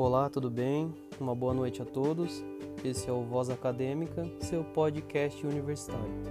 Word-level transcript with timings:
Olá, 0.00 0.30
tudo 0.30 0.48
bem? 0.48 0.94
Uma 1.18 1.34
boa 1.34 1.52
noite 1.52 1.82
a 1.82 1.84
todos. 1.84 2.44
Esse 2.84 3.10
é 3.10 3.12
o 3.12 3.24
Voz 3.24 3.50
Acadêmica, 3.50 4.24
seu 4.38 4.62
podcast 4.62 5.44
universitário. 5.44 6.22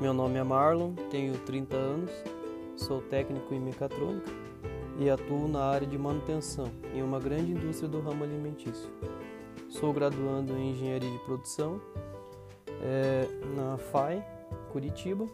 Meu 0.00 0.14
nome 0.14 0.38
é 0.38 0.42
Marlon, 0.42 0.94
tenho 1.10 1.34
30 1.40 1.76
anos, 1.76 2.10
sou 2.76 3.02
técnico 3.02 3.52
em 3.52 3.60
mecatrônica 3.60 4.30
e 4.98 5.10
atuo 5.10 5.46
na 5.46 5.64
área 5.64 5.86
de 5.86 5.98
manutenção 5.98 6.64
em 6.94 7.02
uma 7.02 7.20
grande 7.20 7.52
indústria 7.52 7.90
do 7.90 8.00
ramo 8.00 8.24
alimentício. 8.24 8.90
Sou 9.68 9.92
graduando 9.92 10.56
em 10.56 10.70
Engenharia 10.70 11.10
de 11.10 11.18
Produção 11.26 11.78
é, 12.80 13.28
na 13.54 13.76
FAI, 13.76 14.26
Curitiba, 14.72 15.26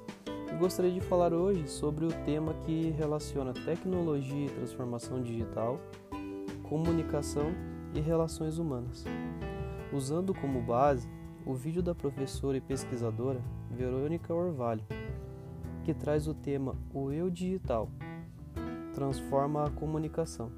e 0.52 0.57
gostaria 0.57 0.91
de 0.91 1.00
falar 1.00 1.32
hoje 1.32 1.68
sobre 1.68 2.05
o 2.05 2.12
tema 2.25 2.52
que 2.66 2.91
relaciona 2.98 3.52
tecnologia 3.52 4.46
e 4.46 4.50
transformação 4.50 5.23
digital 5.23 5.78
comunicação 6.64 7.52
e 7.95 8.00
relações 8.00 8.59
humanas. 8.59 9.05
Usando 9.92 10.34
como 10.34 10.60
base 10.60 11.09
o 11.46 11.55
vídeo 11.55 11.82
da 11.82 11.95
professora 11.95 12.56
e 12.56 12.60
pesquisadora 12.60 13.41
Verônica 13.70 14.34
Orvalho, 14.34 14.84
que 15.84 15.95
traz 15.95 16.27
o 16.27 16.34
tema 16.34 16.74
O 16.92 17.12
Eu 17.12 17.30
Digital 17.30 17.88
transforma 18.95 19.66
a 19.66 19.70
comunicação 19.70 20.50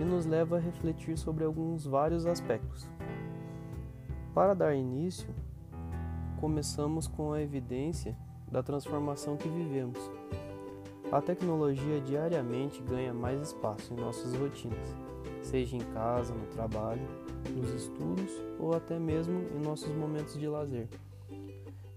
e 0.00 0.04
nos 0.04 0.24
leva 0.24 0.56
a 0.56 0.60
refletir 0.60 1.16
sobre 1.18 1.44
alguns 1.44 1.84
vários 1.84 2.26
aspectos. 2.26 2.88
Para 4.34 4.54
dar 4.54 4.74
início, 4.74 5.28
começamos 6.40 7.06
com 7.06 7.32
a 7.32 7.42
evidência 7.42 8.16
da 8.50 8.62
transformação 8.62 9.36
que 9.36 9.48
vivemos. 9.48 9.98
A 11.12 11.20
tecnologia 11.20 12.00
diariamente 12.00 12.82
ganha 12.82 13.12
mais 13.12 13.40
espaço 13.40 13.92
em 13.92 13.96
nossas 13.96 14.34
rotinas 14.34 15.12
seja 15.42 15.76
em 15.76 15.80
casa, 15.80 16.32
no 16.32 16.46
trabalho, 16.46 17.02
nos 17.54 17.70
estudos 17.74 18.30
ou 18.58 18.74
até 18.74 18.98
mesmo 18.98 19.44
em 19.54 19.60
nossos 19.60 19.94
momentos 19.94 20.38
de 20.38 20.46
lazer, 20.48 20.88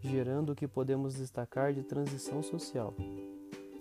gerando 0.01 0.51
o 0.51 0.55
que 0.55 0.67
podemos 0.67 1.15
destacar 1.15 1.73
de 1.73 1.83
transição 1.83 2.41
social. 2.41 2.93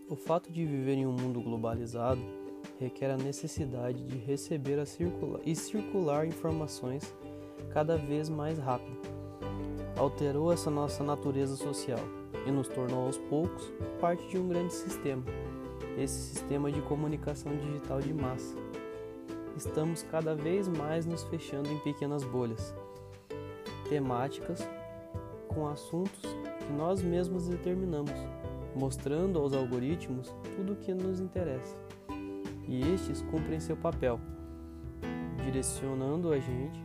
O 0.08 0.14
fato 0.14 0.52
de 0.52 0.64
viver 0.64 0.94
em 0.94 1.06
um 1.06 1.12
mundo 1.12 1.40
globalizado 1.40 2.20
requer 2.78 3.10
a 3.10 3.16
necessidade 3.16 4.04
de 4.04 4.18
receber 4.18 4.78
a 4.78 4.86
circular, 4.86 5.40
e 5.44 5.56
circular 5.56 6.26
informações 6.26 7.14
cada 7.72 7.96
vez 7.96 8.28
mais 8.28 8.58
rápido. 8.58 8.98
Alterou 9.96 10.52
essa 10.52 10.70
nossa 10.70 11.02
natureza 11.02 11.56
social 11.56 12.23
e 12.46 12.50
nos 12.50 12.68
tornou 12.68 13.06
aos 13.06 13.18
poucos 13.18 13.72
parte 14.00 14.26
de 14.28 14.38
um 14.38 14.48
grande 14.48 14.72
sistema, 14.72 15.22
esse 15.98 16.34
sistema 16.34 16.70
de 16.70 16.80
comunicação 16.82 17.56
digital 17.56 18.00
de 18.00 18.12
massa 18.12 18.56
estamos 19.56 20.02
cada 20.02 20.34
vez 20.34 20.68
mais 20.68 21.06
nos 21.06 21.22
fechando 21.24 21.70
em 21.70 21.78
pequenas 21.78 22.24
bolhas 22.24 22.74
temáticas 23.88 24.68
com 25.48 25.68
assuntos 25.68 26.20
que 26.58 26.72
nós 26.72 27.02
mesmos 27.02 27.46
determinamos, 27.46 28.12
mostrando 28.74 29.38
aos 29.38 29.52
algoritmos 29.52 30.34
tudo 30.56 30.72
o 30.72 30.76
que 30.76 30.92
nos 30.92 31.20
interessa. 31.20 31.76
E 32.66 32.80
estes 32.92 33.22
cumprem 33.22 33.60
seu 33.60 33.76
papel, 33.76 34.18
direcionando 35.44 36.32
a 36.32 36.38
gente 36.40 36.82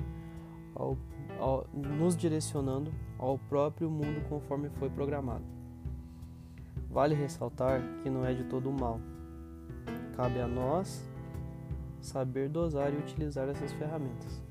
ao, 0.76 0.98
ao, 1.40 1.66
nos 1.74 2.16
direcionando 2.16 2.92
ao 3.18 3.38
próprio 3.38 3.90
mundo 3.90 4.28
conforme 4.30 4.70
foi 4.72 4.90
programado. 4.90 5.44
Vale 6.90 7.16
ressaltar 7.16 7.82
que 8.02 8.10
não 8.10 8.26
é 8.26 8.34
de 8.34 8.44
todo 8.46 8.72
mal. 8.72 9.00
Cabe 10.16 10.42
a 10.42 10.48
nós 10.48 11.08
saber 12.02 12.50
dosar 12.50 12.94
e 12.94 12.98
utilizar 12.98 13.48
essas 13.48 13.72
ferramentas. 13.74 14.42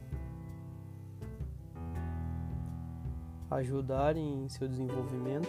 Ajudar 3.50 4.16
em 4.16 4.48
seu 4.48 4.68
desenvolvimento. 4.68 5.48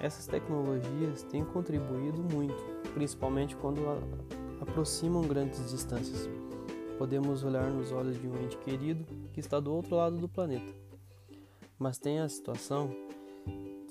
Essas 0.00 0.26
tecnologias 0.26 1.22
têm 1.24 1.44
contribuído 1.44 2.22
muito, 2.22 2.62
principalmente 2.92 3.56
quando 3.56 3.80
aproximam 4.60 5.22
grandes 5.22 5.70
distâncias. 5.70 6.28
Podemos 6.98 7.44
olhar 7.44 7.70
nos 7.70 7.92
olhos 7.92 8.18
de 8.20 8.26
um 8.26 8.42
ente 8.42 8.56
querido 8.58 9.04
que 9.32 9.40
está 9.40 9.60
do 9.60 9.72
outro 9.72 9.96
lado 9.96 10.16
do 10.16 10.28
planeta. 10.28 10.72
Mas 11.78 11.98
tem 11.98 12.20
a 12.20 12.28
situação 12.28 12.90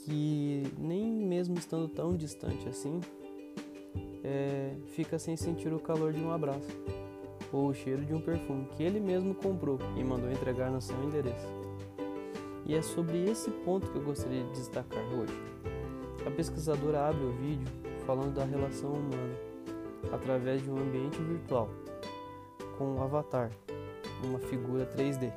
que, 0.03 0.63
nem 0.77 1.03
mesmo 1.11 1.55
estando 1.57 1.87
tão 1.87 2.15
distante 2.15 2.67
assim, 2.67 2.99
é, 4.23 4.75
fica 4.87 5.19
sem 5.19 5.37
sentir 5.37 5.71
o 5.71 5.79
calor 5.79 6.13
de 6.13 6.19
um 6.19 6.31
abraço 6.31 6.67
ou 7.53 7.67
o 7.67 7.73
cheiro 7.73 8.03
de 8.03 8.13
um 8.13 8.19
perfume 8.19 8.67
que 8.75 8.81
ele 8.81 8.99
mesmo 8.99 9.35
comprou 9.35 9.77
e 9.95 10.03
mandou 10.03 10.31
entregar 10.31 10.71
no 10.71 10.81
seu 10.81 11.01
endereço. 11.03 11.47
E 12.65 12.73
é 12.73 12.81
sobre 12.81 13.23
esse 13.29 13.51
ponto 13.51 13.87
que 13.91 13.97
eu 13.97 14.03
gostaria 14.03 14.43
de 14.43 14.51
destacar 14.53 15.03
hoje. 15.13 15.33
A 16.25 16.31
pesquisadora 16.31 17.07
abre 17.07 17.23
o 17.23 17.31
vídeo 17.33 17.67
falando 18.07 18.33
da 18.33 18.43
relação 18.43 18.93
humana 18.93 19.35
através 20.11 20.63
de 20.63 20.71
um 20.71 20.77
ambiente 20.77 21.21
virtual 21.21 21.69
com 22.77 22.95
um 22.95 23.01
avatar, 23.01 23.49
uma 24.23 24.39
figura 24.39 24.85
3D. 24.85 25.31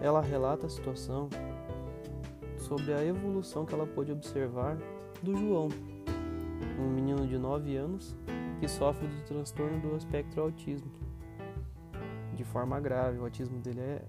Ela 0.00 0.20
relata 0.20 0.66
a 0.66 0.70
situação 0.70 1.28
sobre 2.58 2.92
a 2.92 3.04
evolução 3.04 3.64
que 3.64 3.74
ela 3.74 3.86
pôde 3.86 4.12
observar 4.12 4.76
do 5.22 5.36
João, 5.36 5.68
um 6.78 6.88
menino 6.88 7.26
de 7.26 7.38
9 7.38 7.76
anos 7.76 8.16
que 8.58 8.68
sofre 8.68 9.06
do 9.06 9.24
transtorno 9.24 9.80
do 9.80 9.96
espectro 9.96 10.42
autismo. 10.42 10.90
De 12.34 12.44
forma 12.44 12.80
grave, 12.80 13.18
o 13.18 13.24
autismo 13.24 13.58
dele 13.58 13.80
é 13.80 14.02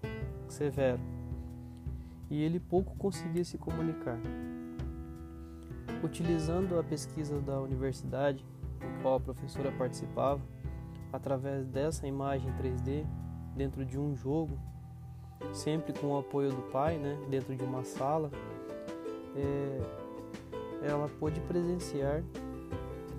severo. 0.48 1.02
E 2.30 2.42
ele 2.42 2.60
pouco 2.60 2.96
conseguia 2.98 3.44
se 3.44 3.58
comunicar. 3.58 4.20
Utilizando 6.04 6.80
a 6.80 6.84
pesquisa 6.84 7.40
da 7.42 7.60
universidade, 7.60 8.46
em 8.82 9.02
qual 9.02 9.16
a 9.16 9.20
professora 9.20 9.72
participava, 9.72 10.42
através 11.14 11.68
dessa 11.68 12.08
imagem 12.08 12.52
3D, 12.54 13.06
dentro 13.56 13.86
de 13.86 14.00
um 14.00 14.16
jogo, 14.16 14.58
sempre 15.54 15.94
com 15.94 16.08
o 16.08 16.18
apoio 16.18 16.50
do 16.50 16.64
pai, 16.72 16.98
né, 16.98 17.16
dentro 17.30 17.56
de 17.56 17.64
uma 17.64 17.84
sala, 17.84 18.32
é, 19.36 19.82
ela 20.82 21.08
pôde 21.20 21.40
presenciar 21.42 22.24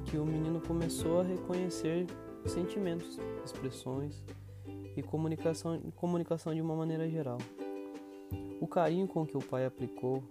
que 0.06 0.18
o 0.18 0.26
menino 0.26 0.60
começou 0.60 1.20
a 1.20 1.22
reconhecer 1.22 2.06
sentimentos, 2.44 3.18
expressões 3.44 4.22
e 4.96 5.02
comunicação, 5.02 5.80
comunicação 5.96 6.52
de 6.52 6.60
uma 6.60 6.74
maneira 6.74 7.08
geral. 7.08 7.38
O 8.60 8.66
carinho 8.66 9.06
com 9.06 9.24
que 9.24 9.36
o 9.36 9.40
pai 9.40 9.66
aplicou 9.66 10.22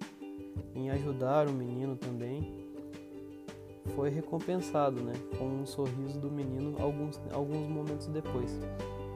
em 0.76 0.90
ajudar 0.92 1.48
o 1.48 1.52
menino 1.52 1.96
também 1.96 2.63
foi 3.96 4.10
recompensado, 4.10 5.02
né, 5.02 5.14
com 5.38 5.46
um 5.46 5.66
sorriso 5.66 6.20
do 6.20 6.32
menino 6.32 6.76
alguns, 6.82 7.20
alguns 7.32 7.68
momentos 7.68 8.08
depois. 8.08 8.58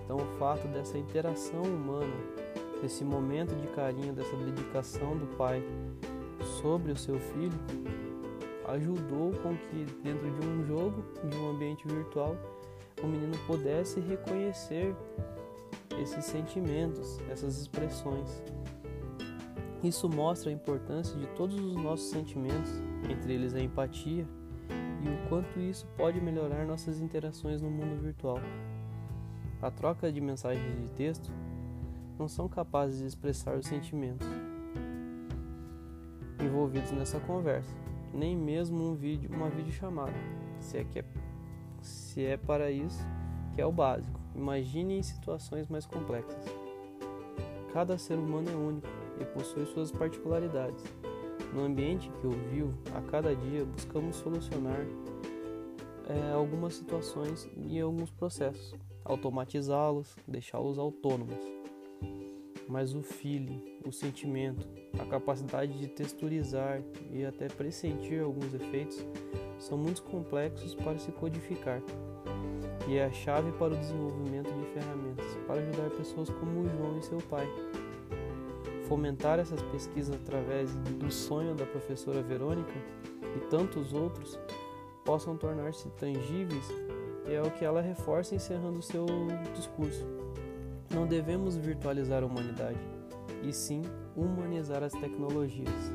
Então, 0.03 0.17
o 0.17 0.37
fato 0.37 0.67
dessa 0.67 0.97
interação 0.97 1.61
humana, 1.63 2.13
desse 2.81 3.03
momento 3.03 3.55
de 3.55 3.67
carinho, 3.67 4.13
dessa 4.13 4.35
dedicação 4.37 5.17
do 5.17 5.25
pai 5.37 5.61
sobre 6.61 6.91
o 6.91 6.97
seu 6.97 7.19
filho, 7.19 7.59
ajudou 8.67 9.31
com 9.41 9.55
que 9.55 9.85
dentro 10.03 10.29
de 10.31 10.47
um 10.47 10.65
jogo, 10.65 11.03
de 11.23 11.37
um 11.37 11.49
ambiente 11.49 11.87
virtual, 11.87 12.35
o 13.01 13.07
menino 13.07 13.37
pudesse 13.45 13.99
reconhecer 13.99 14.95
esses 16.01 16.25
sentimentos, 16.25 17.19
essas 17.29 17.59
expressões. 17.59 18.41
Isso 19.83 20.09
mostra 20.09 20.49
a 20.49 20.53
importância 20.53 21.17
de 21.17 21.27
todos 21.27 21.55
os 21.59 21.75
nossos 21.75 22.09
sentimentos, 22.09 22.71
entre 23.09 23.33
eles 23.33 23.53
a 23.53 23.59
empatia, 23.59 24.27
e 25.07 25.25
o 25.25 25.29
quanto 25.29 25.59
isso 25.59 25.87
pode 25.95 26.19
melhorar 26.19 26.65
nossas 26.65 26.99
interações 26.99 27.61
no 27.61 27.69
mundo 27.69 28.01
virtual. 28.01 28.39
A 29.61 29.71
troca 29.71 30.11
de 30.11 30.19
mensagens 30.19 30.75
de 30.81 30.89
texto 30.89 31.31
não 32.19 32.27
são 32.27 32.47
capazes 32.47 32.99
de 32.99 33.05
expressar 33.07 33.55
os 33.55 33.65
sentimentos 33.65 34.27
envolvidos 36.39 36.91
nessa 36.91 37.19
conversa 37.21 37.87
nem 38.13 38.35
mesmo 38.35 38.83
um 38.83 38.95
vídeo, 38.95 39.29
uma 39.33 39.49
videochamada, 39.49 40.13
se 40.59 40.77
é 40.77 40.83
que 40.83 40.99
é, 40.99 41.05
se 41.81 42.25
é 42.25 42.37
para 42.37 42.71
isso 42.71 43.05
que 43.53 43.61
é 43.61 43.65
o 43.65 43.71
básico. 43.71 44.19
Imagine 44.35 44.99
em 44.99 45.03
situações 45.03 45.67
mais 45.67 45.85
complexas. 45.85 46.43
Cada 47.73 47.97
ser 47.97 48.15
humano 48.15 48.49
é 48.49 48.55
único 48.55 48.87
e 49.19 49.25
possui 49.25 49.65
suas 49.65 49.91
particularidades. 49.91 50.83
No 51.53 51.63
ambiente 51.63 52.09
que 52.09 52.25
eu 52.25 52.31
vivo, 52.31 52.73
a 52.93 53.01
cada 53.01 53.35
dia 53.35 53.65
buscamos 53.65 54.15
solucionar 54.17 54.85
é, 56.07 56.31
algumas 56.31 56.75
situações 56.75 57.49
e 57.57 57.79
alguns 57.79 58.09
processos, 58.11 58.73
automatizá-los, 59.03 60.15
deixá-los 60.27 60.77
autônomos. 60.77 61.39
Mas 62.67 62.93
o 62.93 63.01
feeling, 63.01 63.79
o 63.85 63.91
sentimento, 63.91 64.67
a 64.99 65.05
capacidade 65.05 65.77
de 65.77 65.87
texturizar 65.87 66.81
e 67.11 67.25
até 67.25 67.47
pressentir 67.47 68.21
alguns 68.21 68.53
efeitos 68.53 69.05
são 69.57 69.77
muito 69.77 70.03
complexos 70.03 70.75
para 70.75 70.97
se 70.97 71.11
codificar. 71.11 71.81
e 72.87 72.97
é 72.97 73.05
a 73.05 73.11
chave 73.11 73.51
para 73.53 73.73
o 73.73 73.77
desenvolvimento 73.77 74.49
de 74.53 74.65
ferramentas 74.73 75.25
para 75.45 75.61
ajudar 75.61 75.89
pessoas 75.91 76.29
como 76.29 76.61
o 76.61 76.69
João 76.69 76.97
e 76.97 77.03
seu 77.03 77.17
pai. 77.17 77.45
Fomentar 78.87 79.37
essas 79.37 79.61
pesquisas 79.63 80.15
através 80.15 80.73
do 80.75 81.11
sonho 81.11 81.53
da 81.53 81.65
professora 81.65 82.21
Verônica 82.21 82.71
e 83.35 83.39
tantos 83.49 83.91
outros 83.91 84.39
possam 85.03 85.35
tornar-se 85.35 85.89
tangíveis 85.89 86.65
é 87.25 87.41
o 87.41 87.51
que 87.51 87.65
ela 87.65 87.81
reforça 87.81 88.33
encerrando 88.33 88.81
seu 88.81 89.05
discurso. 89.53 90.05
Não 90.89 91.05
devemos 91.05 91.57
virtualizar 91.57 92.23
a 92.23 92.25
humanidade, 92.25 92.79
e 93.43 93.51
sim 93.51 93.81
humanizar 94.15 94.81
as 94.83 94.93
tecnologias. 94.93 95.91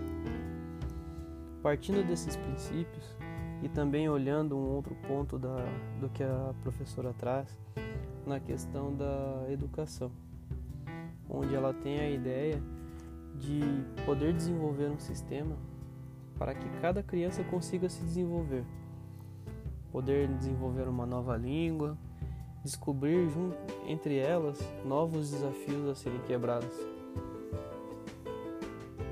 Partindo 1.62 2.06
desses 2.06 2.37
princípios 2.37 3.17
e 3.62 3.69
também 3.71 4.09
olhando 4.09 4.55
um 4.56 4.75
outro 4.75 4.94
ponto 5.06 5.39
da, 5.39 5.56
do 5.99 6.11
que 6.11 6.23
a 6.23 6.53
professora 6.62 7.15
traz 7.15 7.49
na 8.27 8.39
questão 8.39 8.94
da 8.94 9.47
educação, 9.49 10.12
onde 11.31 11.55
ela 11.55 11.73
tem 11.73 12.00
a 12.00 12.11
ideia 12.11 12.61
de 13.38 13.61
poder 14.05 14.32
desenvolver 14.32 14.90
um 14.90 14.99
sistema 14.99 15.56
para 16.38 16.55
que 16.55 16.69
cada 16.81 17.02
criança 17.02 17.44
consiga 17.44 17.88
se 17.88 18.02
desenvolver, 18.02 18.64
poder 19.90 20.29
desenvolver 20.29 20.88
uma 20.88 21.06
nova 21.06 21.37
língua, 21.37 21.96
descobrir 22.62 23.29
junto, 23.29 23.56
entre 23.87 24.17
elas 24.17 24.58
novos 24.84 25.31
desafios 25.31 25.88
a 25.88 25.94
serem 25.94 26.20
quebrados. 26.23 26.75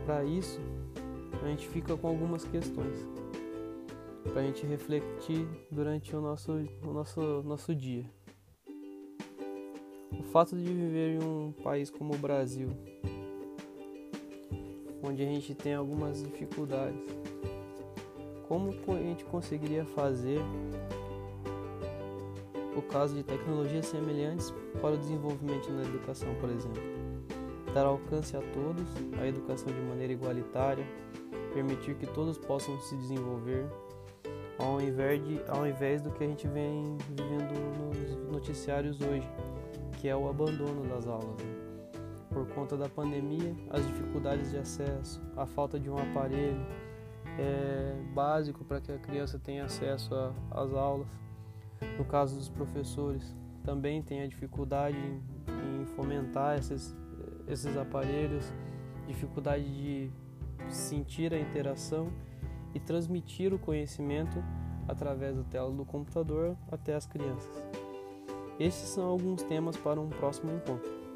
Para 0.05 0.25
isso, 0.25 0.61
a 1.43 1.49
gente 1.49 1.69
fica 1.69 1.97
com 1.97 2.09
algumas 2.09 2.45
questões 2.45 3.09
para 4.25 4.43
a 4.43 4.45
gente 4.45 4.67
refletir 4.67 5.47
durante 5.71 6.15
o 6.15 6.21
nosso, 6.21 6.53
o 6.85 6.93
nosso, 6.93 7.21
nosso 7.43 7.75
dia. 7.75 8.05
O 10.19 10.23
fato 10.25 10.57
de 10.57 10.65
viver 10.65 11.21
em 11.21 11.25
um 11.25 11.53
país 11.53 11.91
como 11.91 12.15
o 12.15 12.19
Brasil, 12.19 12.69
onde 15.03 15.23
a 15.23 15.27
gente 15.27 15.55
tem 15.55 15.75
algumas 15.75 16.23
dificuldades, 16.23 17.01
como 18.47 18.75
a 18.89 19.03
gente 19.03 19.25
conseguiria 19.25 19.85
fazer 19.85 20.41
o 22.77 22.83
caso 22.83 23.15
de 23.15 23.23
tecnologias 23.23 23.87
semelhantes 23.87 24.53
para 24.81 24.95
o 24.95 24.99
desenvolvimento 24.99 25.71
na 25.71 25.83
educação, 25.83 26.35
por 26.41 26.49
exemplo. 26.51 26.83
Dar 27.75 27.87
alcance 27.87 28.37
a 28.37 28.41
todos, 28.53 28.89
a 29.21 29.27
educação 29.27 29.73
de 29.73 29.81
maneira 29.81 30.13
igualitária, 30.13 30.85
permitir 31.55 31.95
que 31.97 32.07
todos 32.07 32.39
possam 32.39 32.79
se 32.81 32.97
desenvolver, 32.97 33.65
ao 34.59 34.81
invés, 34.81 35.23
de, 35.25 35.41
ao 35.49 35.67
invés 35.67 36.01
do 36.03 36.11
que 36.11 36.25
a 36.25 36.27
gente 36.27 36.47
vem 36.49 36.97
vivendo 37.11 37.55
nos 37.79 38.33
noticiários 38.33 39.01
hoje, 39.01 39.29
que 40.01 40.09
é 40.09 40.17
o 40.17 40.29
abandono 40.29 40.83
das 40.89 41.07
aulas. 41.07 41.37
Né? 41.39 41.60
Por 42.31 42.47
conta 42.49 42.77
da 42.77 42.89
pandemia, 42.89 43.55
as 43.71 43.87
dificuldades 43.87 44.51
de 44.51 44.59
acesso, 44.59 45.21
a 45.37 45.47
falta 45.47 45.79
de 45.79 45.91
um 45.91 45.99
aparelho 45.99 46.65
é, 47.39 47.97
básico 48.15 48.65
para 48.65 48.81
que 48.81 48.93
a 48.93 48.99
criança 48.99 49.39
tenha 49.39 49.65
acesso 49.65 50.15
às 50.51 50.73
aulas 50.73 51.09
no 51.99 52.05
caso 52.05 52.37
dos 52.37 52.49
professores, 52.49 53.35
também 53.65 54.03
tem 54.03 54.23
a 54.23 54.27
dificuldade 54.27 54.97
em, 54.97 55.83
em 55.83 55.87
fomentar 55.87 56.59
esses, 56.59 56.95
esses 57.49 57.77
aparelhos, 57.77 58.53
dificuldade 59.07 59.65
de 59.65 60.11
sentir 60.69 61.33
a 61.33 61.39
interação 61.39 62.13
e 62.75 62.81
transmitir 62.81 63.53
o 63.53 63.59
conhecimento 63.59 64.43
através 64.87 65.37
da 65.37 65.45
tela 65.45 65.71
do 65.71 65.85
computador 65.85 66.57
até 66.71 66.95
as 66.95 67.07
crianças. 67.07 67.65
Esses 68.59 68.89
são 68.91 69.05
alguns 69.05 69.43
temas 69.43 69.77
para 69.77 70.01
um 70.01 70.11
próximo 70.11 70.53
encontro. 70.53 71.00